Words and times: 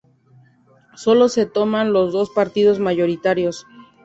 Solo 0.95 1.29
se 1.29 1.45
toman 1.45 1.93
los 1.93 2.11
dos 2.11 2.31
partidos 2.31 2.79
mayoritarios. 2.79 3.67